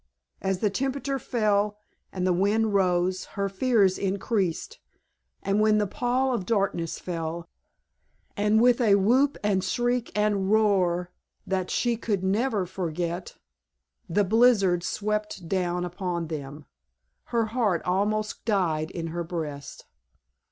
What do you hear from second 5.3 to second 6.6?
and when the pall of